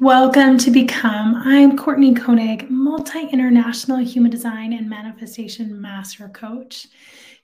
Welcome 0.00 0.56
to 0.60 0.70
Become. 0.70 1.42
I'm 1.44 1.76
Courtney 1.76 2.14
Koenig, 2.14 2.70
multi 2.70 3.26
international 3.26 3.98
human 3.98 4.30
design 4.30 4.72
and 4.72 4.88
manifestation 4.88 5.78
master 5.78 6.30
coach. 6.30 6.86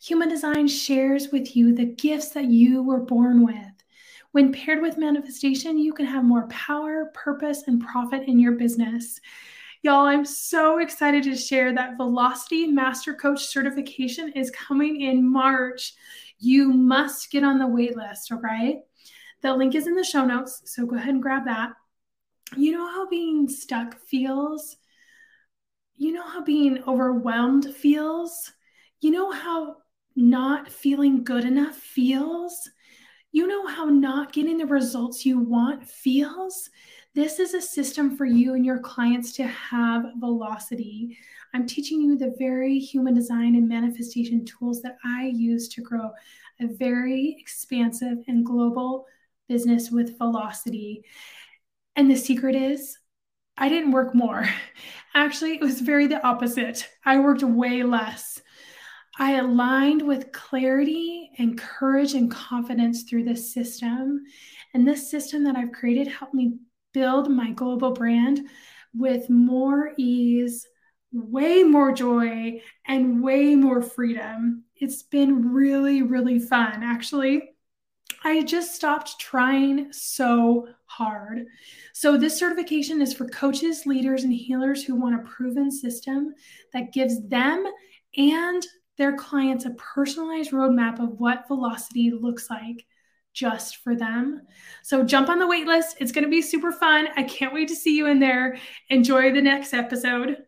Human 0.00 0.30
design 0.30 0.66
shares 0.66 1.28
with 1.30 1.54
you 1.54 1.74
the 1.74 1.84
gifts 1.84 2.30
that 2.30 2.46
you 2.46 2.82
were 2.82 3.00
born 3.00 3.44
with. 3.44 3.84
When 4.32 4.54
paired 4.54 4.80
with 4.80 4.96
manifestation, 4.96 5.78
you 5.78 5.92
can 5.92 6.06
have 6.06 6.24
more 6.24 6.48
power, 6.48 7.10
purpose, 7.12 7.64
and 7.66 7.78
profit 7.78 8.22
in 8.26 8.38
your 8.38 8.52
business. 8.52 9.20
Y'all, 9.82 10.06
I'm 10.06 10.24
so 10.24 10.78
excited 10.78 11.24
to 11.24 11.36
share 11.36 11.74
that 11.74 11.98
Velocity 11.98 12.68
Master 12.68 13.12
Coach 13.12 13.44
certification 13.44 14.32
is 14.32 14.50
coming 14.52 15.02
in 15.02 15.30
March. 15.30 15.92
You 16.38 16.72
must 16.72 17.30
get 17.30 17.44
on 17.44 17.58
the 17.58 17.66
wait 17.66 17.98
list, 17.98 18.32
okay? 18.32 18.80
The 19.42 19.54
link 19.54 19.74
is 19.74 19.86
in 19.86 19.94
the 19.94 20.02
show 20.02 20.24
notes, 20.24 20.62
so 20.64 20.86
go 20.86 20.96
ahead 20.96 21.10
and 21.10 21.22
grab 21.22 21.44
that 21.44 21.74
you 22.54 22.72
know 22.72 22.86
how 22.86 23.08
being 23.08 23.48
stuck 23.48 23.98
feels? 23.98 24.76
You 25.96 26.12
know 26.12 26.26
how 26.26 26.44
being 26.44 26.84
overwhelmed 26.86 27.74
feels? 27.74 28.52
You 29.00 29.10
know 29.10 29.30
how 29.30 29.76
not 30.14 30.70
feeling 30.70 31.24
good 31.24 31.44
enough 31.44 31.76
feels? 31.76 32.70
You 33.32 33.46
know 33.46 33.66
how 33.66 33.86
not 33.86 34.32
getting 34.32 34.58
the 34.58 34.66
results 34.66 35.26
you 35.26 35.38
want 35.38 35.86
feels? 35.88 36.70
This 37.14 37.38
is 37.38 37.54
a 37.54 37.60
system 37.62 38.16
for 38.16 38.26
you 38.26 38.54
and 38.54 38.64
your 38.64 38.78
clients 38.78 39.32
to 39.32 39.46
have 39.46 40.04
velocity. 40.18 41.16
I'm 41.54 41.66
teaching 41.66 42.00
you 42.00 42.16
the 42.16 42.34
very 42.38 42.78
human 42.78 43.14
design 43.14 43.56
and 43.56 43.68
manifestation 43.68 44.44
tools 44.44 44.82
that 44.82 44.96
I 45.04 45.32
use 45.34 45.68
to 45.70 45.80
grow 45.80 46.10
a 46.60 46.66
very 46.66 47.36
expansive 47.38 48.18
and 48.28 48.44
global 48.44 49.06
business 49.48 49.90
with 49.90 50.18
velocity. 50.18 51.02
And 51.96 52.10
the 52.10 52.16
secret 52.16 52.54
is, 52.54 52.98
I 53.56 53.70
didn't 53.70 53.92
work 53.92 54.14
more. 54.14 54.46
Actually, 55.14 55.54
it 55.54 55.62
was 55.62 55.80
very 55.80 56.06
the 56.06 56.24
opposite. 56.24 56.86
I 57.04 57.18
worked 57.18 57.42
way 57.42 57.82
less. 57.82 58.40
I 59.18 59.36
aligned 59.36 60.02
with 60.02 60.30
clarity 60.32 61.30
and 61.38 61.58
courage 61.58 62.12
and 62.12 62.30
confidence 62.30 63.04
through 63.04 63.24
this 63.24 63.52
system. 63.54 64.24
And 64.74 64.86
this 64.86 65.10
system 65.10 65.44
that 65.44 65.56
I've 65.56 65.72
created 65.72 66.06
helped 66.06 66.34
me 66.34 66.58
build 66.92 67.30
my 67.30 67.52
global 67.52 67.92
brand 67.92 68.40
with 68.94 69.30
more 69.30 69.92
ease, 69.96 70.66
way 71.12 71.62
more 71.62 71.92
joy, 71.92 72.60
and 72.86 73.22
way 73.22 73.54
more 73.54 73.80
freedom. 73.80 74.64
It's 74.76 75.02
been 75.02 75.50
really, 75.50 76.02
really 76.02 76.38
fun. 76.38 76.82
Actually, 76.82 77.55
I 78.26 78.42
just 78.42 78.74
stopped 78.74 79.20
trying 79.20 79.92
so 79.92 80.66
hard. 80.86 81.46
So, 81.92 82.16
this 82.16 82.36
certification 82.36 83.00
is 83.00 83.14
for 83.14 83.28
coaches, 83.28 83.86
leaders, 83.86 84.24
and 84.24 84.32
healers 84.32 84.82
who 84.82 84.96
want 84.96 85.14
a 85.14 85.24
proven 85.30 85.70
system 85.70 86.34
that 86.72 86.92
gives 86.92 87.24
them 87.28 87.64
and 88.16 88.66
their 88.98 89.14
clients 89.14 89.64
a 89.64 89.70
personalized 89.70 90.50
roadmap 90.50 90.98
of 90.98 91.20
what 91.20 91.46
velocity 91.46 92.10
looks 92.10 92.50
like 92.50 92.84
just 93.32 93.76
for 93.76 93.94
them. 93.94 94.42
So, 94.82 95.04
jump 95.04 95.28
on 95.28 95.38
the 95.38 95.46
wait 95.46 95.68
list. 95.68 95.98
It's 96.00 96.10
going 96.10 96.24
to 96.24 96.30
be 96.30 96.42
super 96.42 96.72
fun. 96.72 97.06
I 97.16 97.22
can't 97.22 97.54
wait 97.54 97.68
to 97.68 97.76
see 97.76 97.96
you 97.96 98.08
in 98.08 98.18
there. 98.18 98.58
Enjoy 98.90 99.32
the 99.32 99.40
next 99.40 99.72
episode. 99.72 100.38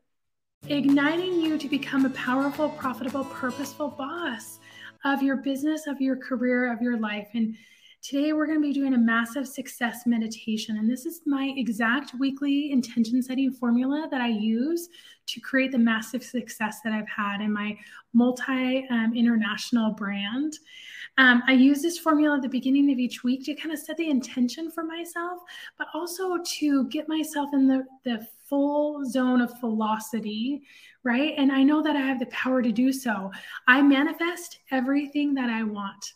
Igniting 0.66 1.40
you 1.40 1.56
to 1.56 1.68
become 1.68 2.06
a 2.06 2.10
powerful, 2.10 2.70
profitable, 2.70 3.24
purposeful 3.26 3.90
boss 3.90 4.58
of 5.08 5.22
your 5.22 5.36
business, 5.36 5.86
of 5.86 6.00
your 6.00 6.16
career, 6.16 6.72
of 6.72 6.82
your 6.82 6.98
life. 6.98 7.28
And 7.34 7.56
today 8.02 8.34
we're 8.34 8.46
going 8.46 8.60
to 8.60 8.66
be 8.66 8.74
doing 8.74 8.92
a 8.92 8.98
massive 8.98 9.48
success 9.48 10.02
meditation. 10.06 10.76
And 10.76 10.88
this 10.88 11.06
is 11.06 11.22
my 11.24 11.52
exact 11.56 12.12
weekly 12.18 12.70
intention 12.70 13.22
setting 13.22 13.50
formula 13.50 14.06
that 14.10 14.20
I 14.20 14.28
use 14.28 14.88
to 15.26 15.40
create 15.40 15.72
the 15.72 15.78
massive 15.78 16.22
success 16.22 16.80
that 16.84 16.92
I've 16.92 17.08
had 17.08 17.40
in 17.40 17.52
my 17.52 17.76
multi 18.12 18.86
um, 18.90 19.14
international 19.16 19.92
brand. 19.92 20.58
Um, 21.16 21.42
I 21.46 21.52
use 21.52 21.80
this 21.80 21.98
formula 21.98 22.36
at 22.36 22.42
the 22.42 22.48
beginning 22.48 22.92
of 22.92 22.98
each 22.98 23.24
week 23.24 23.44
to 23.46 23.54
kind 23.54 23.72
of 23.72 23.78
set 23.78 23.96
the 23.96 24.10
intention 24.10 24.70
for 24.70 24.84
myself, 24.84 25.40
but 25.78 25.88
also 25.94 26.36
to 26.58 26.84
get 26.88 27.08
myself 27.08 27.50
in 27.54 27.66
the, 27.66 27.84
the 28.04 28.26
full 28.48 29.04
zone 29.04 29.40
of 29.40 29.58
velocity, 29.60 30.62
right? 31.04 31.34
And 31.36 31.52
I 31.52 31.62
know 31.62 31.82
that 31.82 31.96
I 31.96 32.00
have 32.00 32.18
the 32.18 32.26
power 32.26 32.62
to 32.62 32.72
do 32.72 32.92
so. 32.92 33.30
I 33.66 33.82
manifest 33.82 34.58
everything 34.70 35.34
that 35.34 35.50
I 35.50 35.62
want. 35.62 36.12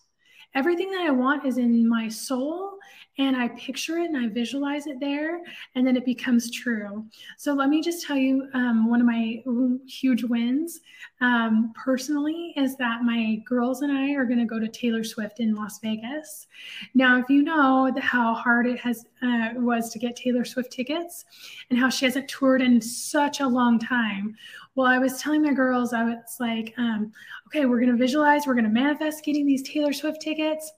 Everything 0.55 0.91
that 0.91 1.03
I 1.03 1.11
want 1.11 1.47
is 1.47 1.57
in 1.59 1.89
my 1.89 2.09
soul 2.09 2.79
and 3.19 3.37
I 3.37 3.49
picture 3.49 3.99
it 3.99 4.11
and 4.11 4.17
I 4.17 4.29
visualize 4.29 4.87
it 4.87 4.99
there, 4.99 5.41
and 5.75 5.87
then 5.87 5.97
it 5.97 6.05
becomes 6.05 6.51
true. 6.51 7.05
So 7.37 7.53
let 7.53 7.69
me 7.69 7.83
just 7.83 8.07
tell 8.07 8.17
you 8.17 8.49
um, 8.55 8.89
one 8.89 9.01
of 9.01 9.07
my 9.07 9.43
huge 9.87 10.25
wins 10.25 10.81
um, 11.21 11.73
personally 11.77 12.55
is 12.57 12.77
that 12.77 13.03
my 13.03 13.43
girls 13.47 13.83
and 13.83 13.93
I 13.93 14.13
are 14.13 14.25
going 14.25 14.39
to 14.39 14.47
go 14.47 14.59
to 14.59 14.69
Taylor 14.69 15.05
Swift 15.05 15.41
in 15.41 15.55
Las 15.55 15.79
Vegas. 15.81 16.47
Now, 16.95 17.19
if 17.19 17.29
you 17.29 17.43
know 17.43 17.93
how 18.01 18.35
hard 18.35 18.67
it 18.67 18.81
has 18.81 19.05
uh, 19.23 19.51
was 19.57 19.91
to 19.91 19.99
get 19.99 20.17
Taylor 20.17 20.45
Swift 20.45 20.73
tickets 20.73 21.25
and 21.71 21.79
how 21.79 21.91
she 21.91 22.07
hasn't 22.07 22.29
toured 22.29 22.63
in 22.63 22.81
such 22.81 23.41
a 23.41 23.47
long 23.47 23.79
time, 23.79 24.35
well, 24.75 24.87
I 24.87 24.99
was 24.99 25.21
telling 25.21 25.43
my 25.43 25.53
girls, 25.53 25.93
I 25.93 26.03
was 26.03 26.37
like, 26.41 26.73
um, 26.79 27.13
okay, 27.47 27.67
we're 27.67 27.79
going 27.79 27.93
to 27.93 27.97
visualize, 27.97 28.47
we're 28.47 28.55
going 28.55 28.65
to 28.65 28.71
manifest 28.71 29.23
getting 29.23 29.47
these 29.47 29.63
Taylor 29.63 29.93
Swift 29.93 30.23
tickets 30.23 30.73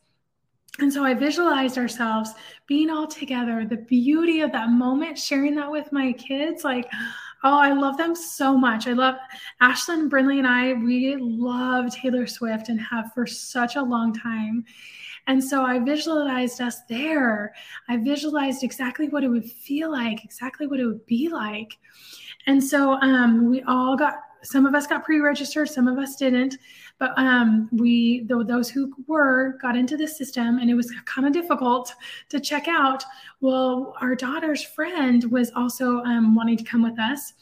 and 0.80 0.92
so 0.92 1.04
I 1.04 1.14
visualized 1.14 1.78
ourselves 1.78 2.30
being 2.66 2.90
all 2.90 3.06
together, 3.06 3.64
the 3.64 3.76
beauty 3.76 4.40
of 4.40 4.50
that 4.52 4.70
moment, 4.70 5.18
sharing 5.18 5.54
that 5.54 5.70
with 5.70 5.92
my 5.92 6.12
kids. 6.12 6.64
Like, 6.64 6.90
oh, 7.44 7.58
I 7.58 7.72
love 7.72 7.96
them 7.96 8.16
so 8.16 8.56
much. 8.56 8.88
I 8.88 8.92
love 8.92 9.14
Ashlyn, 9.62 10.08
Brinley, 10.08 10.38
and 10.38 10.48
I, 10.48 10.72
we 10.72 11.16
love 11.16 11.94
Taylor 11.94 12.26
Swift 12.26 12.70
and 12.70 12.80
have 12.80 13.12
for 13.12 13.24
such 13.26 13.76
a 13.76 13.82
long 13.82 14.12
time. 14.12 14.64
And 15.26 15.42
so 15.42 15.62
I 15.62 15.78
visualized 15.78 16.60
us 16.60 16.80
there. 16.88 17.54
I 17.88 17.98
visualized 17.98 18.64
exactly 18.64 19.08
what 19.08 19.24
it 19.24 19.28
would 19.28 19.48
feel 19.48 19.92
like, 19.92 20.24
exactly 20.24 20.66
what 20.66 20.80
it 20.80 20.86
would 20.86 21.06
be 21.06 21.28
like. 21.28 21.78
And 22.46 22.62
so 22.62 22.94
um, 22.94 23.48
we 23.48 23.62
all 23.62 23.96
got, 23.96 24.14
some 24.42 24.66
of 24.66 24.74
us 24.74 24.86
got 24.86 25.04
pre 25.04 25.20
registered, 25.20 25.68
some 25.70 25.88
of 25.88 25.98
us 25.98 26.16
didn't. 26.16 26.56
But 26.98 27.12
um, 27.16 27.68
we, 27.72 28.24
though 28.28 28.42
those 28.42 28.70
who 28.70 28.92
were, 29.06 29.58
got 29.60 29.76
into 29.76 29.96
the 29.96 30.06
system, 30.06 30.58
and 30.58 30.70
it 30.70 30.74
was 30.74 30.92
kind 31.06 31.26
of 31.26 31.32
difficult 31.32 31.92
to 32.28 32.38
check 32.38 32.68
out. 32.68 33.02
Well, 33.40 33.94
our 34.00 34.14
daughter's 34.14 34.62
friend 34.62 35.24
was 35.30 35.50
also 35.56 35.98
um, 36.00 36.34
wanting 36.34 36.56
to 36.58 36.64
come 36.64 36.82
with 36.82 36.98
us. 36.98 37.34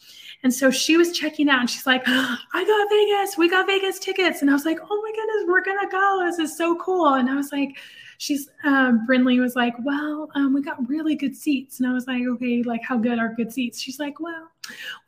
And 0.42 0.52
so 0.52 0.70
she 0.70 0.96
was 0.96 1.12
checking 1.12 1.48
out 1.48 1.60
and 1.60 1.70
she's 1.70 1.86
like, 1.86 2.02
I 2.06 2.64
got 2.64 2.90
Vegas. 2.90 3.38
We 3.38 3.48
got 3.48 3.66
Vegas 3.66 3.98
tickets. 3.98 4.40
And 4.40 4.50
I 4.50 4.54
was 4.54 4.64
like, 4.64 4.78
oh 4.82 5.02
my 5.02 5.12
goodness, 5.14 5.44
we're 5.46 5.62
going 5.62 5.78
to 5.80 5.88
go. 5.90 6.22
This 6.24 6.38
is 6.38 6.56
so 6.56 6.76
cool. 6.76 7.14
And 7.14 7.30
I 7.30 7.34
was 7.36 7.52
like, 7.52 7.76
she's 8.22 8.49
um, 8.62 9.05
Brinley 9.05 9.41
was 9.41 9.56
like, 9.56 9.75
well, 9.81 10.31
um, 10.37 10.55
we 10.55 10.62
got 10.62 10.88
really 10.88 11.16
good 11.16 11.34
seats, 11.34 11.81
and 11.81 11.88
I 11.88 11.93
was 11.93 12.06
like, 12.06 12.22
okay, 12.22 12.62
like 12.62 12.83
how 12.84 12.97
good 12.97 13.19
are 13.19 13.34
good 13.34 13.53
seats? 13.53 13.81
She's 13.81 13.99
like, 13.99 14.21
well, 14.21 14.49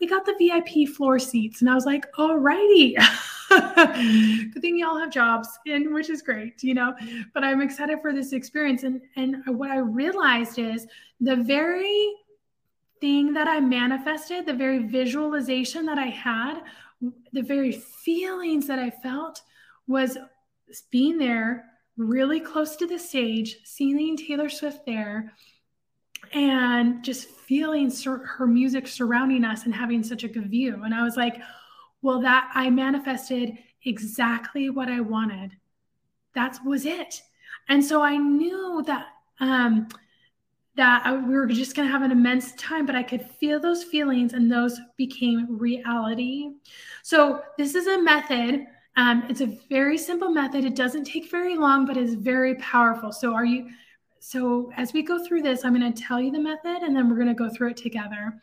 we 0.01 0.09
got 0.09 0.27
the 0.27 0.35
VIP 0.37 0.89
floor 0.89 1.21
seats, 1.21 1.61
and 1.61 1.71
I 1.71 1.75
was 1.75 1.87
like, 1.87 2.11
alrighty. 2.15 2.97
good 4.53 4.61
thing 4.61 4.77
y'all 4.77 4.99
have 4.99 5.13
jobs, 5.13 5.49
and 5.65 5.95
which 5.95 6.11
is 6.11 6.23
great, 6.23 6.65
you 6.65 6.75
know. 6.75 6.93
But 7.33 7.45
I'm 7.45 7.61
excited 7.61 8.01
for 8.03 8.13
this 8.13 8.33
experience, 8.33 8.83
and 8.83 9.01
and 9.15 9.37
what 9.47 9.71
I 9.71 9.79
realized 9.79 10.59
is 10.59 10.89
the 11.21 11.37
very 11.37 12.15
thing 13.01 13.33
that 13.35 13.47
I 13.47 13.61
manifested, 13.61 14.45
the 14.45 14.55
very 14.55 14.89
visualization 14.89 15.87
that 15.87 15.99
I 15.99 16.07
had, 16.07 16.63
the 17.33 17.43
very 17.43 17.71
feelings 17.71 18.67
that 18.67 18.81
I 18.81 18.91
felt 18.91 19.43
was 19.87 20.19
being 20.91 21.19
there 21.19 21.67
really 21.97 22.41
close 22.41 22.77
to 22.77 22.87
the 22.87 22.99
stage, 22.99 23.59
seeing 23.65 24.17
Taylor 24.17 24.49
Swift 24.49 24.85
there, 24.85 25.33
and 26.33 27.05
just 27.05 27.29
feeling 27.29 27.93
her 28.05 28.47
music 28.47 28.89
surrounding 28.89 29.45
us 29.45 29.65
and 29.65 29.75
having 29.75 30.03
such 30.03 30.25
a 30.25 30.29
good 30.29 30.51
view. 30.51 30.83
And 30.85 30.95
I 30.95 31.03
was 31.03 31.17
like, 31.17 31.37
well, 32.03 32.21
that 32.21 32.51
I 32.55 32.71
manifested 32.71 33.57
exactly 33.85 34.71
what 34.71 34.89
I 34.89 35.01
wanted. 35.01 35.53
That 36.35 36.59
was 36.65 36.87
it. 36.87 37.23
And 37.69 37.85
so 37.85 38.03
I 38.03 38.17
knew 38.17 38.83
that 38.87 39.07
um, 39.41 39.89
that 40.77 41.03
I, 41.07 41.17
we 41.17 41.35
were 41.35 41.47
just 41.47 41.77
going 41.77 41.87
to 41.87 41.93
have 41.93 42.03
an 42.03 42.11
immense 42.11 42.53
time, 42.55 42.85
but 42.85 42.97
I 42.97 43.03
could 43.03 43.23
feel 43.23 43.61
those 43.61 43.85
feelings, 43.85 44.33
and 44.33 44.51
those 44.51 44.81
became 44.97 45.59
reality. 45.59 46.51
So 47.03 47.43
this 47.57 47.75
is 47.75 47.87
a 47.87 48.03
method 48.03 48.67
um, 48.97 49.25
it's 49.29 49.41
a 49.41 49.59
very 49.69 49.99
simple 49.99 50.31
method. 50.31 50.65
It 50.65 50.77
doesn't 50.77 51.05
take 51.05 51.31
very 51.31 51.57
long, 51.57 51.87
but 51.87 51.97
is 51.97 52.15
very 52.15 52.55
powerful. 52.57 53.13
So 53.13 53.35
are 53.35 53.45
you? 53.45 53.71
So 54.21 54.73
as 54.77 54.93
we 54.93 55.03
go 55.03 55.25
through 55.25 55.43
this, 55.43 55.65
I'm 55.65 55.79
going 55.79 55.93
to 55.93 56.03
tell 56.03 56.21
you 56.21 56.31
the 56.31 56.41
method, 56.41 56.83
and 56.83 56.97
then 56.97 57.09
we're 57.09 57.17
going 57.17 57.29
to 57.29 57.35
go 57.35 57.51
through 57.51 57.71
it 57.71 57.77
together. 57.77 58.41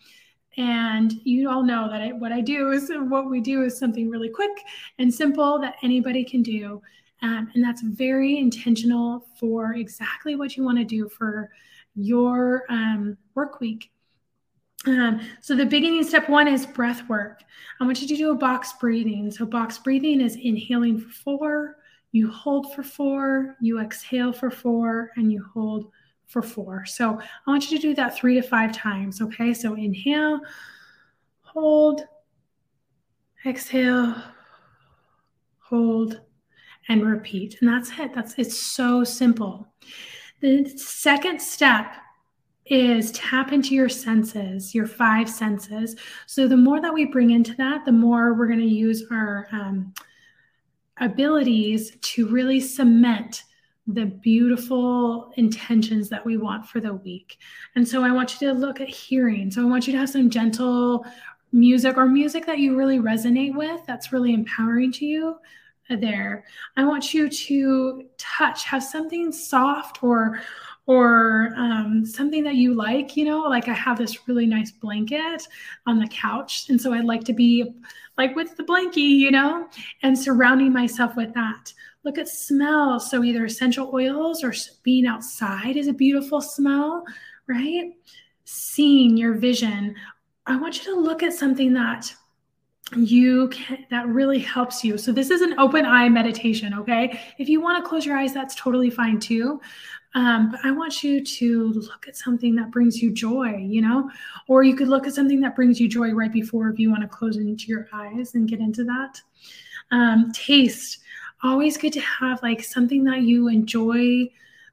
And 0.57 1.13
you 1.23 1.49
all 1.49 1.63
know 1.63 1.89
that 1.89 2.01
it, 2.01 2.15
what 2.15 2.31
I 2.31 2.41
do 2.41 2.71
is 2.71 2.91
what 2.93 3.29
we 3.29 3.39
do 3.39 3.63
is 3.63 3.79
something 3.79 4.09
really 4.09 4.29
quick 4.29 4.51
and 4.99 5.13
simple 5.13 5.57
that 5.59 5.75
anybody 5.81 6.23
can 6.23 6.43
do. 6.43 6.81
Um, 7.21 7.49
and 7.53 7.63
that's 7.63 7.81
very 7.81 8.37
intentional 8.37 9.27
for 9.39 9.73
exactly 9.75 10.35
what 10.35 10.57
you 10.57 10.63
want 10.63 10.77
to 10.79 10.83
do 10.83 11.07
for 11.07 11.49
your 11.95 12.65
um, 12.69 13.17
work 13.35 13.61
week. 13.61 13.91
Um, 14.87 15.21
so 15.41 15.55
the 15.55 15.65
beginning 15.65 16.03
step 16.03 16.27
one 16.27 16.47
is 16.47 16.65
breath 16.65 17.07
work. 17.07 17.43
I 17.79 17.85
want 17.85 18.01
you 18.01 18.07
to 18.07 18.15
do 18.15 18.31
a 18.31 18.35
box 18.35 18.73
breathing. 18.73 19.29
So 19.29 19.45
box 19.45 19.77
breathing 19.77 20.21
is 20.21 20.35
inhaling 20.35 20.99
for 20.99 21.09
four, 21.09 21.77
you 22.11 22.29
hold 22.29 22.73
for 22.73 22.83
four, 22.83 23.55
you 23.61 23.79
exhale 23.79 24.33
for 24.33 24.49
four, 24.49 25.11
and 25.15 25.31
you 25.31 25.45
hold 25.53 25.91
for 26.27 26.41
four. 26.41 26.85
So 26.85 27.19
I 27.19 27.49
want 27.49 27.69
you 27.69 27.77
to 27.77 27.81
do 27.81 27.95
that 27.95 28.15
three 28.15 28.35
to 28.35 28.41
five 28.41 28.71
times. 28.71 29.21
Okay. 29.21 29.53
So 29.53 29.75
inhale, 29.75 30.39
hold, 31.41 32.01
exhale, 33.45 34.15
hold, 35.59 36.21
and 36.89 37.05
repeat. 37.05 37.57
And 37.61 37.69
that's 37.69 37.91
it. 37.99 38.13
That's 38.13 38.33
it's 38.37 38.57
so 38.57 39.03
simple. 39.03 39.67
The 40.39 40.67
second 40.69 41.39
step 41.39 41.93
is 42.65 43.11
tap 43.11 43.51
into 43.51 43.75
your 43.75 43.89
senses, 43.89 44.73
your 44.73 44.85
five 44.87 45.29
senses. 45.29 45.95
So 46.27 46.47
the 46.47 46.57
more 46.57 46.81
that 46.81 46.93
we 46.93 47.05
bring 47.05 47.31
into 47.31 47.55
that, 47.55 47.85
the 47.85 47.91
more 47.91 48.33
we're 48.33 48.47
going 48.47 48.59
to 48.59 48.65
use 48.65 49.03
our 49.11 49.47
um, 49.51 49.93
abilities 50.97 51.97
to 52.01 52.27
really 52.27 52.59
cement 52.59 53.43
the 53.87 54.05
beautiful 54.05 55.31
intentions 55.37 56.07
that 56.09 56.25
we 56.25 56.37
want 56.37 56.65
for 56.65 56.79
the 56.79 56.93
week. 56.93 57.39
And 57.75 57.85
so 57.85 58.03
I 58.03 58.11
want 58.11 58.39
you 58.39 58.47
to 58.47 58.53
look 58.53 58.79
at 58.79 58.87
hearing. 58.87 59.49
So 59.49 59.61
I 59.61 59.65
want 59.65 59.87
you 59.87 59.93
to 59.93 59.99
have 59.99 60.09
some 60.09 60.29
gentle 60.29 61.05
music 61.51 61.97
or 61.97 62.05
music 62.05 62.45
that 62.45 62.59
you 62.59 62.77
really 62.77 62.99
resonate 62.99 63.55
with 63.55 63.81
that's 63.85 64.13
really 64.13 64.33
empowering 64.33 64.91
to 64.93 65.05
you 65.05 65.35
there. 65.89 66.45
I 66.77 66.85
want 66.85 67.13
you 67.13 67.27
to 67.27 68.03
touch, 68.17 68.63
have 68.65 68.83
something 68.83 69.31
soft 69.31 70.03
or 70.03 70.39
or 70.87 71.40
something 72.05 72.43
that 72.43 72.55
you 72.55 72.73
like, 72.73 73.15
you 73.15 73.25
know, 73.25 73.41
like 73.41 73.67
I 73.67 73.73
have 73.73 73.97
this 73.97 74.27
really 74.27 74.45
nice 74.45 74.71
blanket 74.71 75.47
on 75.87 75.99
the 75.99 76.07
couch. 76.07 76.69
And 76.69 76.79
so 76.79 76.93
I'd 76.93 77.05
like 77.05 77.23
to 77.25 77.33
be 77.33 77.73
like 78.17 78.35
with 78.35 78.55
the 78.57 78.63
blankie, 78.63 78.97
you 78.97 79.31
know, 79.31 79.67
and 80.03 80.17
surrounding 80.17 80.73
myself 80.73 81.15
with 81.15 81.33
that. 81.33 81.73
Look 82.03 82.17
at 82.17 82.27
smell. 82.27 82.99
So 82.99 83.23
either 83.23 83.45
essential 83.45 83.91
oils 83.93 84.43
or 84.43 84.53
being 84.83 85.05
outside 85.05 85.77
is 85.77 85.87
a 85.87 85.93
beautiful 85.93 86.41
smell, 86.41 87.03
right? 87.47 87.91
Seeing 88.43 89.17
your 89.17 89.33
vision. 89.33 89.95
I 90.45 90.57
want 90.57 90.77
you 90.77 90.93
to 90.93 90.99
look 90.99 91.23
at 91.23 91.33
something 91.33 91.73
that 91.73 92.13
you 92.95 93.47
can 93.49 93.85
that 93.89 94.07
really 94.07 94.39
helps 94.39 94.83
you. 94.83 94.97
So 94.97 95.11
this 95.11 95.29
is 95.29 95.41
an 95.41 95.57
open 95.57 95.85
eye 95.85 96.09
meditation, 96.09 96.73
okay? 96.73 97.21
If 97.37 97.47
you 97.47 97.61
want 97.61 97.81
to 97.81 97.87
close 97.87 98.05
your 98.05 98.17
eyes, 98.17 98.33
that's 98.33 98.55
totally 98.55 98.89
fine 98.89 99.19
too. 99.19 99.61
Um, 100.13 100.51
but 100.51 100.59
I 100.63 100.71
want 100.71 101.03
you 101.03 101.23
to 101.23 101.73
look 101.73 102.07
at 102.07 102.17
something 102.17 102.55
that 102.55 102.71
brings 102.71 103.01
you 103.01 103.11
joy, 103.11 103.55
you 103.55 103.81
know, 103.81 104.09
or 104.47 104.63
you 104.63 104.75
could 104.75 104.89
look 104.89 105.07
at 105.07 105.13
something 105.13 105.39
that 105.41 105.55
brings 105.55 105.79
you 105.79 105.87
joy 105.87 106.11
right 106.11 106.31
before 106.31 106.69
if 106.69 106.79
you 106.79 106.89
want 106.89 107.01
to 107.03 107.07
close 107.07 107.37
into 107.37 107.67
your 107.67 107.87
eyes 107.93 108.35
and 108.35 108.49
get 108.49 108.59
into 108.59 108.83
that. 108.83 109.21
Um, 109.91 110.31
taste, 110.33 110.99
always 111.43 111.77
good 111.77 111.93
to 111.93 112.01
have 112.01 112.43
like 112.43 112.63
something 112.63 113.03
that 113.05 113.21
you 113.21 113.47
enjoy 113.47 114.29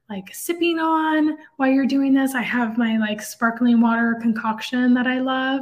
like 0.09 0.33
sipping 0.33 0.79
on 0.79 1.37
while 1.57 1.69
you're 1.69 1.85
doing 1.85 2.13
this. 2.13 2.33
I 2.33 2.41
have 2.41 2.77
my 2.77 2.97
like 2.97 3.21
sparkling 3.21 3.79
water 3.79 4.17
concoction 4.19 4.93
that 4.95 5.05
I 5.05 5.19
love 5.19 5.61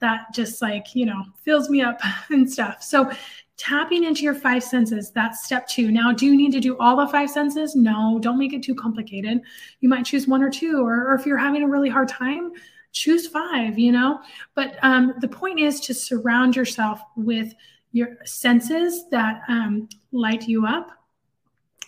that 0.00 0.26
just 0.34 0.60
like, 0.60 0.94
you 0.94 1.06
know, 1.06 1.24
fills 1.42 1.70
me 1.70 1.80
up 1.80 2.00
and 2.28 2.50
stuff. 2.50 2.82
So 2.82 3.10
tapping 3.56 4.04
into 4.04 4.22
your 4.22 4.34
five 4.34 4.62
senses 4.62 5.10
that's 5.10 5.44
step 5.44 5.66
two. 5.66 5.90
Now 5.90 6.12
do 6.12 6.26
you 6.26 6.36
need 6.36 6.52
to 6.52 6.60
do 6.60 6.76
all 6.78 6.96
the 6.96 7.06
five 7.06 7.30
senses? 7.30 7.74
No 7.74 8.18
don't 8.20 8.38
make 8.38 8.52
it 8.52 8.62
too 8.62 8.74
complicated. 8.74 9.40
You 9.80 9.88
might 9.88 10.04
choose 10.04 10.28
one 10.28 10.42
or 10.42 10.50
two 10.50 10.84
or, 10.84 11.06
or 11.08 11.14
if 11.14 11.26
you're 11.26 11.38
having 11.38 11.62
a 11.62 11.68
really 11.68 11.88
hard 11.88 12.08
time 12.08 12.52
choose 12.92 13.26
five 13.26 13.78
you 13.78 13.92
know? 13.92 14.20
But 14.54 14.76
um, 14.82 15.14
the 15.20 15.28
point 15.28 15.60
is 15.60 15.80
to 15.80 15.94
surround 15.94 16.56
yourself 16.56 17.00
with 17.16 17.54
your 17.92 18.18
senses 18.24 19.08
that 19.10 19.42
um, 19.48 19.88
light 20.12 20.46
you 20.48 20.66
up. 20.66 20.90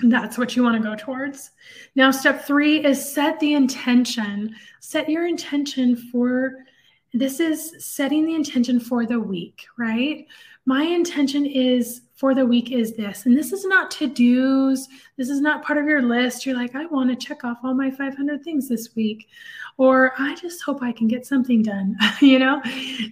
That's 0.01 0.39
what 0.39 0.55
you 0.55 0.63
want 0.63 0.81
to 0.81 0.89
go 0.89 0.95
towards. 0.95 1.51
Now, 1.97 2.11
step 2.13 2.45
three 2.45 2.85
is 2.85 3.13
set 3.13 3.39
the 3.41 3.55
intention. 3.55 4.55
Set 4.81 5.09
your 5.09 5.27
intention 5.27 5.97
for 5.97 6.65
this 7.15 7.41
is 7.41 7.75
setting 7.85 8.27
the 8.27 8.35
intention 8.35 8.79
for 8.81 9.07
the 9.07 9.21
week, 9.21 9.65
right? 9.79 10.27
My 10.67 10.83
intention 10.83 11.47
is 11.47 12.03
for 12.15 12.35
the 12.35 12.45
week 12.45 12.73
is 12.73 12.95
this. 12.95 13.25
And 13.25 13.37
this 13.37 13.53
is 13.53 13.65
not 13.65 13.91
to 13.93 14.07
dos. 14.07 14.89
This 15.17 15.31
is 15.31 15.41
not 15.41 15.65
part 15.65 15.79
of 15.79 15.87
your 15.87 16.03
list. 16.03 16.45
You're 16.45 16.57
like, 16.57 16.75
I 16.75 16.85
want 16.87 17.09
to 17.09 17.27
check 17.27 17.45
off 17.45 17.59
all 17.65 17.75
my 17.75 17.91
500 17.91 18.43
things 18.43 18.69
this 18.69 18.95
week. 18.95 19.29
Or 19.79 20.13
I 20.19 20.35
just 20.35 20.63
hope 20.63 20.83
I 20.83 20.93
can 20.93 21.07
get 21.07 21.25
something 21.25 21.63
done. 21.63 21.97
you 22.21 22.39
know, 22.39 22.61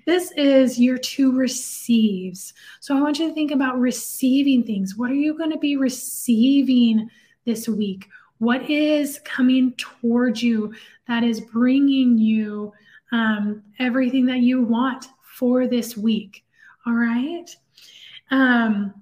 this 0.05 0.33
is 0.33 0.79
your 0.79 0.99
two 0.99 1.33
receives. 1.33 2.53
So 2.81 2.97
I 2.97 3.01
want 3.01 3.19
you 3.19 3.29
to 3.29 3.35
think 3.35 3.53
about 3.53 3.79
receiving 3.79 4.65
things. 4.65 4.97
What 4.97 5.11
are 5.11 5.15
you 5.15 5.39
going 5.39 5.53
to 5.53 5.59
be 5.59 5.77
receiving 5.77 7.09
this 7.45 7.69
week? 7.69 8.09
What 8.39 8.69
is 8.69 9.21
coming 9.25 9.73
towards 9.79 10.43
you 10.43 10.75
that 11.09 11.23
is 11.23 11.41
bringing 11.41 12.19
you 12.19 12.73
um, 13.13 13.63
everything 13.79 14.27
that 14.27 14.41
you 14.41 14.63
want 14.63 15.07
for 15.23 15.67
this 15.67 15.97
week? 15.97 16.45
All 16.87 16.95
right. 16.95 17.47
Um, 18.31 18.95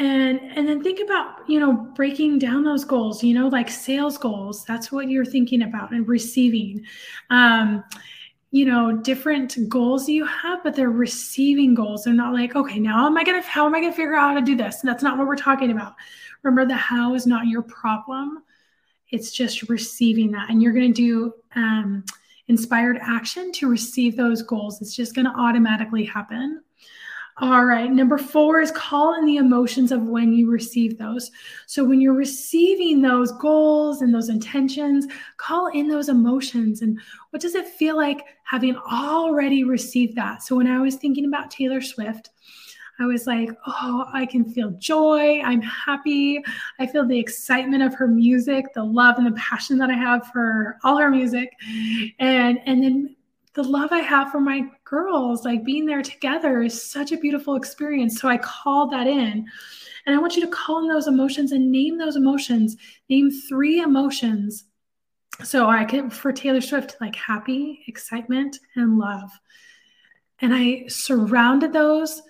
and 0.00 0.40
and 0.56 0.66
then 0.66 0.82
think 0.82 1.00
about 1.00 1.48
you 1.48 1.60
know 1.60 1.72
breaking 1.72 2.38
down 2.38 2.64
those 2.64 2.84
goals 2.84 3.22
you 3.22 3.34
know 3.34 3.48
like 3.48 3.68
sales 3.68 4.16
goals 4.16 4.64
that's 4.64 4.90
what 4.90 5.10
you're 5.10 5.24
thinking 5.24 5.62
about 5.62 5.92
and 5.92 6.08
receiving. 6.08 6.84
Um 7.28 7.84
you 8.52 8.64
know 8.64 8.96
different 8.96 9.56
goals 9.68 10.08
you 10.08 10.24
have 10.24 10.64
but 10.64 10.74
they're 10.74 10.90
receiving 10.90 11.74
goals. 11.74 12.04
They're 12.04 12.14
not 12.14 12.32
like 12.32 12.56
okay 12.56 12.78
now 12.78 13.06
am 13.06 13.16
i 13.18 13.24
gonna 13.24 13.42
how 13.42 13.66
am 13.66 13.74
i 13.74 13.80
gonna 13.80 13.92
figure 13.92 14.14
out 14.14 14.30
how 14.30 14.34
to 14.34 14.44
do 14.44 14.56
this? 14.56 14.80
That's 14.82 15.02
not 15.02 15.18
what 15.18 15.26
we're 15.26 15.36
talking 15.36 15.70
about. 15.70 15.94
Remember 16.42 16.66
the 16.66 16.76
how 16.76 17.14
is 17.14 17.26
not 17.26 17.46
your 17.46 17.62
problem. 17.62 18.42
It's 19.10 19.32
just 19.32 19.68
receiving 19.68 20.30
that. 20.32 20.50
And 20.50 20.62
you're 20.62 20.72
gonna 20.72 20.92
do 20.92 21.34
um 21.56 22.04
inspired 22.50 22.98
action 23.00 23.50
to 23.52 23.68
receive 23.68 24.16
those 24.16 24.42
goals 24.42 24.82
it's 24.82 24.94
just 24.94 25.14
gonna 25.14 25.32
automatically 25.36 26.04
happen 26.04 26.60
all 27.42 27.64
right. 27.64 27.90
Number 27.90 28.18
four 28.18 28.60
is 28.60 28.70
call 28.70 29.14
in 29.14 29.24
the 29.24 29.38
emotions 29.38 29.92
of 29.92 30.02
when 30.02 30.34
you 30.34 30.50
receive 30.50 30.98
those. 30.98 31.30
So 31.66 31.82
when 31.82 31.98
you're 31.98 32.12
receiving 32.12 33.00
those 33.00 33.32
goals 33.32 34.02
and 34.02 34.14
those 34.14 34.28
intentions, 34.28 35.06
call 35.38 35.68
in 35.68 35.88
those 35.88 36.10
emotions. 36.10 36.82
And 36.82 37.00
what 37.30 37.40
does 37.40 37.54
it 37.54 37.66
feel 37.66 37.96
like 37.96 38.26
having 38.44 38.76
already 38.76 39.64
received 39.64 40.16
that? 40.16 40.42
So 40.42 40.54
when 40.54 40.66
I 40.66 40.80
was 40.80 40.96
thinking 40.96 41.24
about 41.24 41.50
Taylor 41.50 41.80
Swift, 41.80 42.28
I 43.00 43.06
was 43.06 43.26
like, 43.26 43.50
oh, 43.66 44.04
I 44.12 44.26
can 44.26 44.44
feel 44.44 44.70
joy. 44.72 45.40
I'm 45.40 45.62
happy. 45.62 46.42
I 46.78 46.86
feel 46.86 47.06
the 47.06 47.18
excitement 47.18 47.82
of 47.82 47.94
her 47.94 48.06
music, 48.06 48.66
the 48.74 48.84
love 48.84 49.16
and 49.16 49.26
the 49.26 49.40
passion 49.40 49.78
that 49.78 49.90
I 49.90 49.94
have 49.94 50.26
for 50.28 50.76
all 50.84 50.98
her 50.98 51.10
music. 51.10 51.56
And 52.18 52.58
and 52.66 52.82
then 52.82 53.16
the 53.54 53.64
love 53.64 53.90
I 53.90 54.00
have 54.00 54.30
for 54.30 54.40
my 54.40 54.62
girls, 54.84 55.44
like 55.44 55.64
being 55.64 55.86
there 55.86 56.02
together 56.02 56.62
is 56.62 56.90
such 56.90 57.10
a 57.10 57.16
beautiful 57.16 57.56
experience. 57.56 58.20
So 58.20 58.28
I 58.28 58.36
called 58.38 58.92
that 58.92 59.06
in. 59.06 59.46
And 60.06 60.16
I 60.16 60.18
want 60.18 60.36
you 60.36 60.42
to 60.42 60.48
call 60.48 60.78
in 60.78 60.88
those 60.88 61.08
emotions 61.08 61.52
and 61.52 61.70
name 61.70 61.98
those 61.98 62.16
emotions. 62.16 62.76
Name 63.08 63.30
three 63.30 63.80
emotions. 63.80 64.64
So 65.42 65.68
I 65.68 65.84
can, 65.84 66.10
for 66.10 66.32
Taylor 66.32 66.60
Swift, 66.60 66.96
like 67.00 67.16
happy, 67.16 67.82
excitement, 67.86 68.58
and 68.76 68.98
love. 68.98 69.30
And 70.40 70.54
I 70.54 70.84
surrounded 70.88 71.72
those 71.72 72.22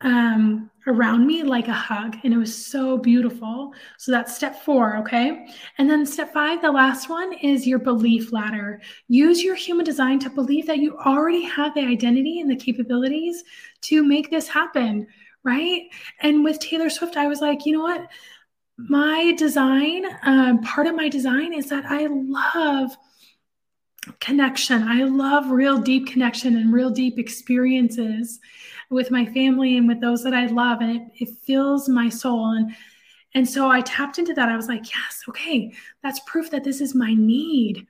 um, 0.00 0.70
around 0.86 1.26
me 1.26 1.42
like 1.42 1.68
a 1.68 1.72
hug. 1.72 2.16
And 2.24 2.32
it 2.32 2.36
was 2.36 2.66
so 2.66 2.96
beautiful. 2.98 3.72
So 3.98 4.12
that's 4.12 4.34
step 4.34 4.62
four. 4.62 4.96
Okay. 4.98 5.46
And 5.78 5.90
then 5.90 6.06
step 6.06 6.32
five, 6.32 6.62
the 6.62 6.70
last 6.70 7.10
one 7.10 7.32
is 7.34 7.66
your 7.66 7.78
belief 7.78 8.32
ladder. 8.32 8.80
Use 9.08 9.42
your 9.42 9.54
human 9.54 9.84
design 9.84 10.18
to 10.20 10.30
believe 10.30 10.66
that 10.66 10.78
you 10.78 10.96
already 10.98 11.44
have 11.44 11.74
the 11.74 11.80
identity 11.80 12.40
and 12.40 12.50
the 12.50 12.56
capabilities 12.56 13.42
to 13.82 14.02
make 14.04 14.30
this 14.30 14.48
happen. 14.48 15.06
Right. 15.44 15.82
And 16.20 16.44
with 16.44 16.58
Taylor 16.58 16.90
Swift, 16.90 17.16
I 17.16 17.26
was 17.26 17.40
like, 17.40 17.64
you 17.64 17.72
know 17.72 17.82
what? 17.82 18.08
My 18.76 19.34
design, 19.36 20.04
um, 20.22 20.60
part 20.62 20.86
of 20.86 20.94
my 20.94 21.08
design 21.08 21.52
is 21.52 21.68
that 21.68 21.84
I 21.86 22.06
love 22.08 22.96
connection. 24.20 24.82
I 24.82 25.04
love 25.04 25.50
real 25.50 25.78
deep 25.78 26.06
connection 26.06 26.56
and 26.56 26.72
real 26.72 26.90
deep 26.90 27.18
experiences 27.18 28.40
with 28.90 29.10
my 29.10 29.26
family 29.26 29.76
and 29.76 29.86
with 29.86 30.00
those 30.00 30.22
that 30.24 30.34
I 30.34 30.46
love. 30.46 30.80
And 30.80 30.96
it, 30.96 31.02
it 31.18 31.38
fills 31.44 31.88
my 31.88 32.08
soul. 32.08 32.52
And 32.52 32.74
and 33.34 33.48
so 33.48 33.68
I 33.70 33.82
tapped 33.82 34.18
into 34.18 34.32
that. 34.34 34.48
I 34.48 34.56
was 34.56 34.68
like, 34.68 34.88
yes, 34.88 35.22
okay, 35.28 35.72
that's 36.02 36.20
proof 36.20 36.50
that 36.50 36.64
this 36.64 36.80
is 36.80 36.94
my 36.94 37.12
need, 37.14 37.86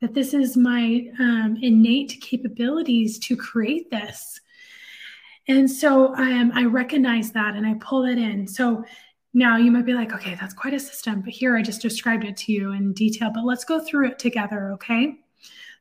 that 0.00 0.14
this 0.14 0.34
is 0.34 0.56
my 0.56 1.06
um, 1.20 1.56
innate 1.62 2.18
capabilities 2.20 3.18
to 3.20 3.36
create 3.36 3.90
this. 3.90 4.40
And 5.46 5.70
so 5.70 6.14
um, 6.16 6.52
I 6.54 6.64
recognize 6.64 7.30
that 7.32 7.54
and 7.54 7.66
I 7.66 7.74
pull 7.74 8.04
it 8.04 8.18
in. 8.18 8.46
So 8.46 8.84
now 9.32 9.56
you 9.56 9.70
might 9.70 9.86
be 9.86 9.94
like, 9.94 10.12
okay, 10.12 10.36
that's 10.40 10.54
quite 10.54 10.74
a 10.74 10.80
system, 10.80 11.20
but 11.20 11.32
here 11.32 11.56
I 11.56 11.62
just 11.62 11.80
described 11.80 12.24
it 12.24 12.36
to 12.38 12.52
you 12.52 12.72
in 12.72 12.92
detail. 12.92 13.30
But 13.32 13.44
let's 13.44 13.64
go 13.64 13.78
through 13.78 14.08
it 14.08 14.18
together, 14.18 14.72
okay? 14.72 15.20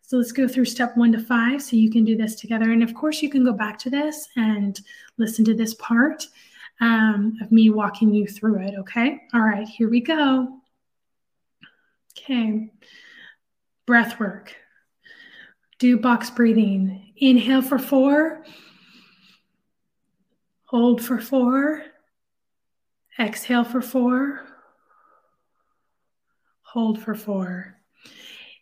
So 0.10 0.18
let's 0.18 0.32
go 0.32 0.48
through 0.48 0.66
step 0.66 0.98
one 0.98 1.12
to 1.12 1.20
five 1.20 1.62
so 1.62 1.76
you 1.76 1.92
can 1.92 2.04
do 2.04 2.18
this 2.18 2.34
together. 2.34 2.72
And 2.72 2.82
of 2.82 2.96
course, 2.96 3.22
you 3.22 3.30
can 3.30 3.46
go 3.46 3.54
back 3.54 3.78
to 3.78 3.92
this 3.92 4.28
and 4.36 4.82
listen 5.18 5.46
to 5.46 5.54
this 5.54 5.76
part 5.76 6.26
um, 6.82 7.38
of 7.44 7.52
me 7.52 7.70
walking 7.70 8.12
you 8.12 8.26
through 8.26 8.58
it. 8.58 8.74
Okay. 8.80 9.22
All 9.36 9.42
right, 9.42 9.68
here 9.68 9.88
we 9.88 10.02
go. 10.02 10.62
Okay. 12.18 12.72
Breath 13.86 14.20
work. 14.20 14.56
Do 15.78 16.00
box 16.00 16.32
breathing. 16.32 17.14
Inhale 17.18 17.62
for 17.62 17.78
four. 17.78 18.44
Hold 20.66 21.04
for 21.04 21.20
four. 21.20 21.84
Exhale 23.20 23.64
for 23.64 23.84
four. 23.84 24.42
Hold 26.64 27.00
for 27.00 27.14
four. 27.14 27.79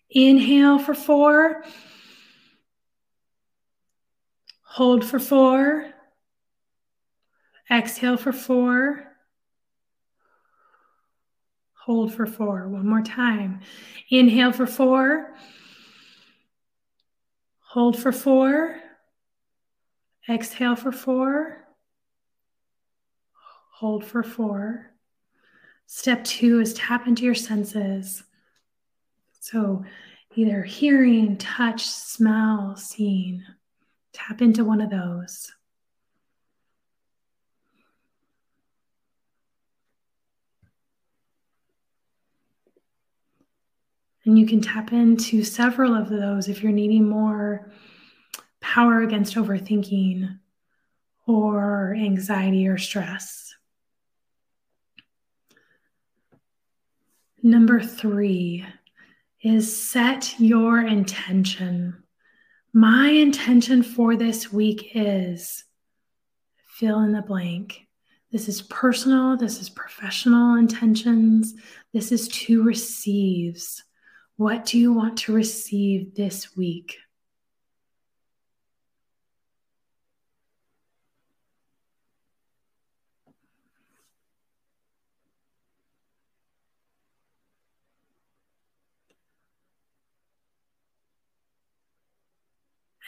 Inhale 0.09 0.79
for 0.79 0.93
four. 0.93 1.63
Hold 4.63 5.03
for 5.03 5.19
four. 5.19 5.91
Exhale 7.69 8.17
for 8.17 8.31
four. 8.31 9.03
Hold 11.85 12.13
for 12.13 12.25
four. 12.25 12.67
One 12.67 12.87
more 12.87 13.01
time. 13.01 13.61
Inhale 14.09 14.51
for 14.51 14.67
four. 14.67 15.33
Hold 17.59 17.97
for 17.97 18.11
four. 18.11 18.79
Exhale 20.29 20.75
for 20.75 20.91
four. 20.91 21.57
Hold 23.75 24.05
for 24.05 24.23
four. 24.23 24.91
Step 25.85 26.23
two 26.23 26.59
is 26.59 26.73
tap 26.73 27.07
into 27.07 27.23
your 27.23 27.35
senses. 27.35 28.23
So, 29.49 29.85
either 30.35 30.61
hearing, 30.61 31.37
touch, 31.37 31.87
smell, 31.87 32.75
seeing. 32.75 33.45
Tap 34.11 34.41
into 34.41 34.65
one 34.65 34.81
of 34.81 34.89
those. 34.89 35.53
And 44.25 44.37
you 44.37 44.45
can 44.45 44.59
tap 44.59 44.91
into 44.91 45.45
several 45.45 45.95
of 45.95 46.09
those 46.09 46.49
if 46.49 46.61
you're 46.61 46.73
needing 46.73 47.07
more 47.07 47.71
power 48.59 49.01
against 49.01 49.35
overthinking 49.35 50.39
or 51.25 51.95
anxiety 51.97 52.67
or 52.67 52.77
stress. 52.77 53.55
Number 57.41 57.79
three 57.79 58.65
is 59.47 59.89
set 59.89 60.35
your 60.39 60.81
intention. 60.81 62.03
My 62.73 63.09
intention 63.09 63.81
for 63.81 64.15
this 64.15 64.51
week 64.51 64.91
is 64.93 65.63
fill 66.77 66.99
in 66.99 67.13
the 67.13 67.21
blank. 67.21 67.87
This 68.31 68.49
is 68.49 68.61
personal, 68.61 69.37
this 69.37 69.61
is 69.61 69.69
professional 69.69 70.55
intentions, 70.55 71.55
this 71.93 72.11
is 72.11 72.27
to 72.27 72.61
receives. 72.61 73.83
What 74.35 74.65
do 74.65 74.77
you 74.77 74.91
want 74.91 75.17
to 75.19 75.33
receive 75.33 76.13
this 76.13 76.55
week? 76.55 76.97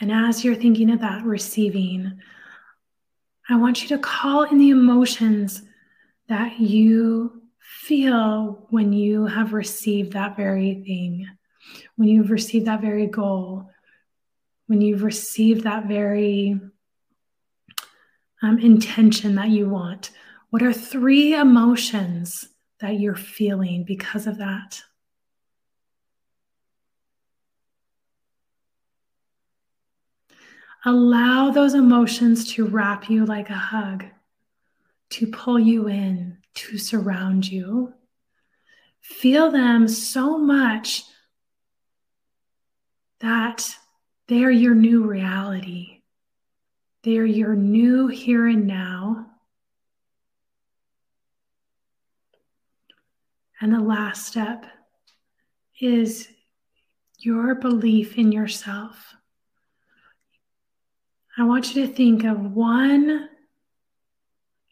And 0.00 0.10
as 0.10 0.44
you're 0.44 0.54
thinking 0.54 0.90
of 0.90 1.00
that 1.00 1.24
receiving, 1.24 2.20
I 3.48 3.56
want 3.56 3.82
you 3.82 3.88
to 3.88 3.98
call 3.98 4.44
in 4.44 4.58
the 4.58 4.70
emotions 4.70 5.62
that 6.28 6.58
you 6.58 7.42
feel 7.58 8.66
when 8.70 8.92
you 8.92 9.26
have 9.26 9.52
received 9.52 10.12
that 10.12 10.36
very 10.36 10.82
thing, 10.86 11.26
when 11.96 12.08
you've 12.08 12.30
received 12.30 12.66
that 12.66 12.80
very 12.80 13.06
goal, 13.06 13.70
when 14.66 14.80
you've 14.80 15.02
received 15.02 15.64
that 15.64 15.86
very 15.86 16.58
um, 18.42 18.58
intention 18.58 19.34
that 19.34 19.48
you 19.48 19.68
want. 19.68 20.10
What 20.50 20.62
are 20.62 20.72
three 20.72 21.34
emotions 21.34 22.48
that 22.80 22.98
you're 22.98 23.16
feeling 23.16 23.84
because 23.84 24.26
of 24.26 24.38
that? 24.38 24.82
Allow 30.84 31.50
those 31.50 31.74
emotions 31.74 32.52
to 32.54 32.66
wrap 32.66 33.10
you 33.10 33.26
like 33.26 33.50
a 33.50 33.54
hug, 33.54 34.04
to 35.10 35.26
pull 35.26 35.58
you 35.58 35.88
in, 35.88 36.38
to 36.54 36.78
surround 36.78 37.46
you. 37.46 37.92
Feel 39.00 39.50
them 39.50 39.88
so 39.88 40.38
much 40.38 41.04
that 43.20 43.76
they 44.28 44.42
are 44.44 44.50
your 44.50 44.74
new 44.74 45.04
reality. 45.04 46.00
They 47.02 47.18
are 47.18 47.24
your 47.24 47.54
new 47.54 48.06
here 48.06 48.46
and 48.46 48.66
now. 48.66 49.26
And 53.60 53.74
the 53.74 53.80
last 53.80 54.26
step 54.26 54.64
is 55.78 56.28
your 57.18 57.54
belief 57.54 58.16
in 58.16 58.32
yourself. 58.32 59.14
I 61.40 61.44
want 61.44 61.74
you 61.74 61.86
to 61.86 61.92
think 61.92 62.24
of 62.24 62.54
one 62.54 63.30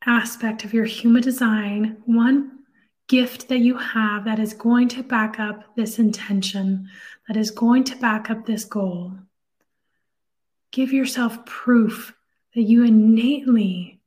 aspect 0.05 0.65
of 0.65 0.75
your 0.75 0.85
human 0.85 1.23
design, 1.23 1.97
one 2.05 2.59
gift 3.07 3.49
that 3.49 3.61
you 3.61 3.79
have 3.79 4.27
that 4.27 4.39
is 4.39 4.53
going 4.53 4.89
to 4.89 5.03
back 5.03 5.41
up 5.41 5.75
this 5.77 5.99
intention, 5.99 6.91
that 7.27 7.39
is 7.39 7.51
going 7.51 7.85
to 7.85 7.97
back 7.97 8.31
up 8.31 8.45
this 8.45 8.65
goal. 8.65 9.15
Give 10.71 10.93
yourself 10.93 11.47
proof 11.47 12.15
that 12.55 12.63
you 12.63 12.85
innately 12.85 14.03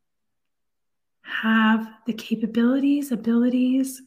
have 1.24 1.90
the 2.06 2.14
capabilities, 2.14 3.12
abilities 3.12 4.04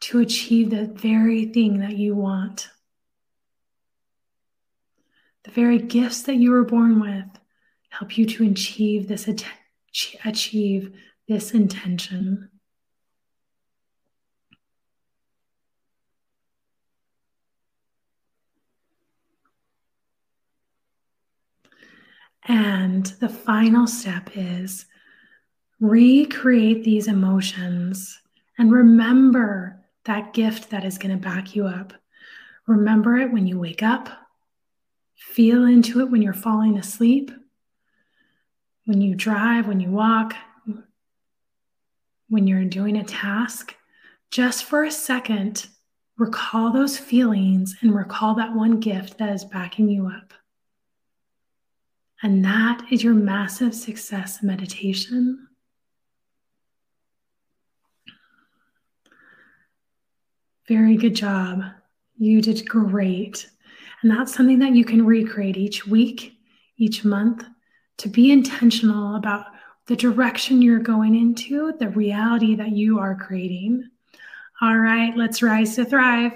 to 0.00 0.20
achieve 0.20 0.70
the 0.70 0.86
very 0.86 1.44
thing 1.44 1.80
that 1.80 1.98
you 1.98 2.14
want. 2.14 2.70
The 5.44 5.50
very 5.50 5.78
gifts 5.78 6.22
that 6.22 6.36
you 6.36 6.50
were 6.50 6.64
born 6.64 7.00
with 7.00 7.26
help 7.90 8.18
you 8.18 8.26
to 8.26 8.50
achieve 8.50 9.06
this 9.08 9.28
achieve 10.24 10.92
this 11.28 11.52
intention. 11.52 12.50
And 22.46 23.06
the 23.06 23.28
final 23.28 23.86
step 23.86 24.30
is 24.34 24.86
recreate 25.80 26.84
these 26.84 27.08
emotions 27.08 28.20
and 28.58 28.70
remember 28.72 29.84
that 30.04 30.34
gift 30.34 30.70
that 30.70 30.84
is 30.84 30.98
going 30.98 31.18
to 31.18 31.22
back 31.22 31.56
you 31.56 31.66
up. 31.66 31.94
Remember 32.66 33.16
it 33.16 33.32
when 33.32 33.46
you 33.46 33.58
wake 33.58 33.82
up, 33.82 34.08
feel 35.34 35.64
into 35.64 36.00
it 36.00 36.08
when 36.08 36.22
you're 36.22 36.32
falling 36.32 36.78
asleep, 36.78 37.32
when 38.84 39.00
you 39.00 39.16
drive, 39.16 39.66
when 39.66 39.80
you 39.80 39.90
walk, 39.90 40.32
when 42.28 42.46
you're 42.46 42.64
doing 42.64 42.96
a 42.98 43.02
task, 43.04 43.74
just 44.30 44.64
for 44.64 44.84
a 44.84 44.90
second, 44.92 45.66
recall 46.18 46.70
those 46.70 46.96
feelings 46.96 47.74
and 47.80 47.96
recall 47.96 48.36
that 48.36 48.54
one 48.54 48.78
gift 48.78 49.18
that 49.18 49.28
is 49.30 49.44
backing 49.44 49.88
you 49.88 50.06
up. 50.06 50.32
And 52.22 52.44
that 52.44 52.86
is 52.92 53.02
your 53.02 53.14
massive 53.14 53.74
success 53.74 54.40
meditation. 54.40 55.48
Very 60.68 60.96
good 60.96 61.16
job. 61.16 61.64
You 62.16 62.40
did 62.40 62.68
great. 62.68 63.50
And 64.04 64.12
that's 64.12 64.34
something 64.34 64.58
that 64.58 64.74
you 64.74 64.84
can 64.84 65.06
recreate 65.06 65.56
each 65.56 65.86
week, 65.86 66.36
each 66.76 67.06
month, 67.06 67.42
to 67.96 68.08
be 68.10 68.30
intentional 68.30 69.16
about 69.16 69.46
the 69.86 69.96
direction 69.96 70.60
you're 70.60 70.78
going 70.78 71.14
into, 71.14 71.72
the 71.78 71.88
reality 71.88 72.54
that 72.54 72.72
you 72.72 72.98
are 72.98 73.14
creating. 73.14 73.88
All 74.60 74.76
right, 74.76 75.16
let's 75.16 75.40
rise 75.40 75.76
to 75.76 75.86
thrive. 75.86 76.32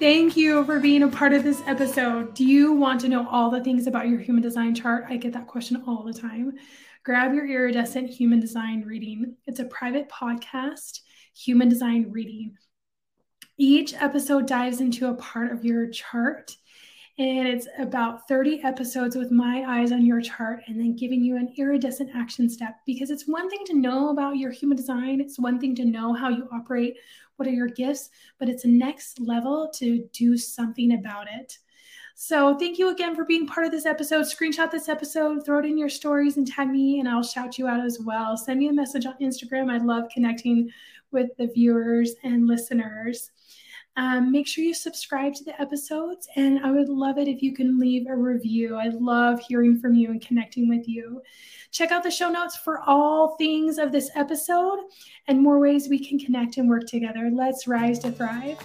Thank 0.00 0.34
you 0.34 0.64
for 0.64 0.80
being 0.80 1.02
a 1.02 1.08
part 1.08 1.34
of 1.34 1.44
this 1.44 1.60
episode. 1.66 2.32
Do 2.32 2.42
you 2.42 2.72
want 2.72 3.02
to 3.02 3.08
know 3.08 3.28
all 3.28 3.50
the 3.50 3.62
things 3.62 3.86
about 3.86 4.08
your 4.08 4.18
human 4.18 4.42
design 4.42 4.74
chart? 4.74 5.04
I 5.10 5.18
get 5.18 5.34
that 5.34 5.46
question 5.46 5.84
all 5.86 6.04
the 6.04 6.14
time. 6.14 6.54
Grab 7.04 7.34
your 7.34 7.46
iridescent 7.46 8.08
human 8.08 8.40
design 8.40 8.82
reading. 8.86 9.36
It's 9.46 9.60
a 9.60 9.66
private 9.66 10.08
podcast, 10.08 11.00
human 11.36 11.68
design 11.68 12.10
reading. 12.12 12.54
Each 13.58 13.92
episode 13.92 14.46
dives 14.46 14.80
into 14.80 15.06
a 15.06 15.14
part 15.16 15.52
of 15.52 15.66
your 15.66 15.90
chart 15.90 16.56
and 17.18 17.46
it's 17.46 17.66
about 17.78 18.26
30 18.28 18.62
episodes 18.64 19.16
with 19.16 19.30
my 19.30 19.64
eyes 19.66 19.92
on 19.92 20.06
your 20.06 20.20
chart 20.20 20.62
and 20.66 20.78
then 20.78 20.96
giving 20.96 21.22
you 21.22 21.36
an 21.36 21.52
iridescent 21.58 22.10
action 22.14 22.48
step. 22.48 22.76
Because 22.86 23.10
it's 23.10 23.28
one 23.28 23.50
thing 23.50 23.64
to 23.66 23.74
know 23.74 24.10
about 24.10 24.36
your 24.36 24.50
human 24.50 24.76
design 24.76 25.20
it's 25.20 25.38
one 25.38 25.58
thing 25.58 25.74
to 25.76 25.84
know 25.84 26.14
how 26.14 26.28
you 26.28 26.48
operate 26.52 26.96
what 27.36 27.48
are 27.48 27.52
your 27.52 27.68
gifts 27.68 28.10
but 28.38 28.48
it's 28.48 28.64
next 28.64 29.20
level 29.20 29.70
to 29.74 30.08
do 30.12 30.36
something 30.36 30.94
about 30.94 31.26
it. 31.30 31.58
So 32.14 32.56
thank 32.58 32.78
you 32.78 32.90
again 32.90 33.16
for 33.16 33.24
being 33.24 33.46
part 33.46 33.64
of 33.64 33.72
this 33.72 33.86
episode. 33.86 34.26
Screenshot 34.26 34.70
this 34.70 34.88
episode 34.88 35.44
throw 35.44 35.58
it 35.58 35.64
in 35.64 35.78
your 35.78 35.88
stories 35.88 36.36
and 36.36 36.46
tag 36.46 36.68
me 36.68 37.00
and 37.00 37.08
i'll 37.08 37.22
shout 37.22 37.58
you 37.58 37.66
out 37.66 37.84
as 37.84 37.98
well. 38.00 38.36
Send 38.36 38.58
me 38.58 38.68
a 38.68 38.72
message 38.72 39.06
on 39.06 39.14
instagram. 39.20 39.70
I 39.70 39.78
love 39.78 40.04
connecting 40.12 40.70
with 41.12 41.30
the 41.38 41.48
viewers 41.48 42.14
and 42.22 42.46
listeners 42.46 43.30
um, 44.00 44.32
make 44.32 44.48
sure 44.48 44.64
you 44.64 44.72
subscribe 44.72 45.34
to 45.34 45.44
the 45.44 45.60
episodes, 45.60 46.26
and 46.34 46.64
I 46.64 46.70
would 46.70 46.88
love 46.88 47.18
it 47.18 47.28
if 47.28 47.42
you 47.42 47.52
can 47.52 47.78
leave 47.78 48.06
a 48.06 48.16
review. 48.16 48.76
I 48.76 48.88
love 48.88 49.40
hearing 49.40 49.78
from 49.78 49.94
you 49.94 50.10
and 50.10 50.24
connecting 50.24 50.70
with 50.70 50.88
you. 50.88 51.20
Check 51.70 51.90
out 51.90 52.02
the 52.02 52.10
show 52.10 52.30
notes 52.30 52.56
for 52.56 52.80
all 52.86 53.36
things 53.36 53.76
of 53.76 53.92
this 53.92 54.10
episode 54.14 54.78
and 55.28 55.38
more 55.38 55.60
ways 55.60 55.90
we 55.90 56.02
can 56.02 56.18
connect 56.18 56.56
and 56.56 56.66
work 56.66 56.86
together. 56.86 57.30
Let's 57.30 57.68
rise 57.68 57.98
to 57.98 58.10
thrive. 58.10 58.56